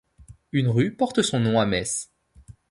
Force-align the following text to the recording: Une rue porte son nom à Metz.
Une 0.51 0.67
rue 0.67 0.95
porte 0.95 1.21
son 1.21 1.39
nom 1.39 1.59
à 1.59 1.67
Metz. 1.67 2.09